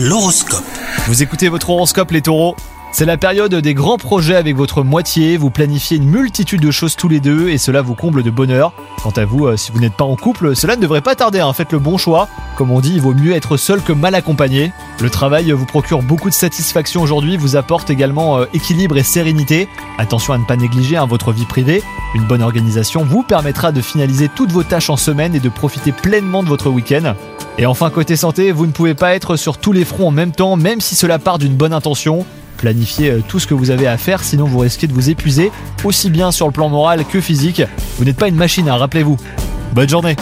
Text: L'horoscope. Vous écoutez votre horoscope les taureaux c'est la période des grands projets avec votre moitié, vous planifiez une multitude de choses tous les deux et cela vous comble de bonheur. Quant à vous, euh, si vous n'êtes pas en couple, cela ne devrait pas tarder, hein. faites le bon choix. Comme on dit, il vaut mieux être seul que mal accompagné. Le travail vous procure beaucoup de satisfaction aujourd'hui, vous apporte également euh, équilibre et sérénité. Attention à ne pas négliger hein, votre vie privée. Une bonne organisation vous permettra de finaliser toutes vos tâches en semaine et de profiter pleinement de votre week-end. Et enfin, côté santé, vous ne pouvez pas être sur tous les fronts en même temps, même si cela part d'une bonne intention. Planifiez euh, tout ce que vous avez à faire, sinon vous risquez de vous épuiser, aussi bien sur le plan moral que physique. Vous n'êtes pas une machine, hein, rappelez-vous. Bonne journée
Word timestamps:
L'horoscope. 0.00 0.62
Vous 1.08 1.24
écoutez 1.24 1.48
votre 1.48 1.70
horoscope 1.70 2.12
les 2.12 2.22
taureaux 2.22 2.54
c'est 2.90 3.04
la 3.04 3.18
période 3.18 3.54
des 3.54 3.74
grands 3.74 3.98
projets 3.98 4.34
avec 4.34 4.56
votre 4.56 4.82
moitié, 4.82 5.36
vous 5.36 5.50
planifiez 5.50 5.98
une 5.98 6.08
multitude 6.08 6.62
de 6.62 6.70
choses 6.70 6.96
tous 6.96 7.06
les 7.06 7.20
deux 7.20 7.50
et 7.50 7.58
cela 7.58 7.82
vous 7.82 7.94
comble 7.94 8.22
de 8.22 8.30
bonheur. 8.30 8.72
Quant 9.02 9.10
à 9.10 9.26
vous, 9.26 9.46
euh, 9.46 9.58
si 9.58 9.72
vous 9.72 9.78
n'êtes 9.78 9.92
pas 9.92 10.04
en 10.04 10.16
couple, 10.16 10.56
cela 10.56 10.74
ne 10.74 10.80
devrait 10.80 11.02
pas 11.02 11.14
tarder, 11.14 11.40
hein. 11.40 11.52
faites 11.52 11.72
le 11.72 11.78
bon 11.78 11.98
choix. 11.98 12.28
Comme 12.56 12.70
on 12.70 12.80
dit, 12.80 12.94
il 12.94 13.02
vaut 13.02 13.12
mieux 13.12 13.32
être 13.32 13.58
seul 13.58 13.82
que 13.82 13.92
mal 13.92 14.14
accompagné. 14.14 14.72
Le 15.00 15.10
travail 15.10 15.52
vous 15.52 15.66
procure 15.66 16.02
beaucoup 16.02 16.30
de 16.30 16.34
satisfaction 16.34 17.02
aujourd'hui, 17.02 17.36
vous 17.36 17.56
apporte 17.56 17.90
également 17.90 18.38
euh, 18.38 18.46
équilibre 18.54 18.96
et 18.96 19.02
sérénité. 19.02 19.68
Attention 19.98 20.32
à 20.32 20.38
ne 20.38 20.44
pas 20.44 20.56
négliger 20.56 20.96
hein, 20.96 21.06
votre 21.06 21.30
vie 21.30 21.44
privée. 21.44 21.82
Une 22.14 22.24
bonne 22.24 22.42
organisation 22.42 23.04
vous 23.04 23.22
permettra 23.22 23.70
de 23.70 23.82
finaliser 23.82 24.30
toutes 24.34 24.50
vos 24.50 24.64
tâches 24.64 24.88
en 24.88 24.96
semaine 24.96 25.34
et 25.34 25.40
de 25.40 25.48
profiter 25.50 25.92
pleinement 25.92 26.42
de 26.42 26.48
votre 26.48 26.70
week-end. 26.70 27.14
Et 27.60 27.66
enfin, 27.66 27.90
côté 27.90 28.14
santé, 28.14 28.52
vous 28.52 28.66
ne 28.66 28.70
pouvez 28.70 28.94
pas 28.94 29.14
être 29.14 29.34
sur 29.34 29.58
tous 29.58 29.72
les 29.72 29.84
fronts 29.84 30.08
en 30.08 30.12
même 30.12 30.30
temps, 30.30 30.54
même 30.54 30.80
si 30.80 30.94
cela 30.94 31.18
part 31.18 31.38
d'une 31.38 31.56
bonne 31.56 31.72
intention. 31.72 32.24
Planifiez 32.56 33.10
euh, 33.10 33.22
tout 33.26 33.40
ce 33.40 33.48
que 33.48 33.54
vous 33.54 33.72
avez 33.72 33.88
à 33.88 33.96
faire, 33.96 34.22
sinon 34.22 34.44
vous 34.44 34.60
risquez 34.60 34.86
de 34.86 34.92
vous 34.92 35.10
épuiser, 35.10 35.50
aussi 35.82 36.08
bien 36.08 36.30
sur 36.30 36.46
le 36.46 36.52
plan 36.52 36.68
moral 36.68 37.04
que 37.04 37.20
physique. 37.20 37.62
Vous 37.98 38.04
n'êtes 38.04 38.16
pas 38.16 38.28
une 38.28 38.36
machine, 38.36 38.68
hein, 38.68 38.76
rappelez-vous. 38.76 39.16
Bonne 39.72 39.88
journée 39.88 40.14